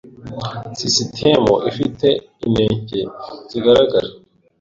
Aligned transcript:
Sisitemu 0.79 1.53
ifite 1.69 2.07
inenge 2.45 2.99
zigaragara. 3.49 4.09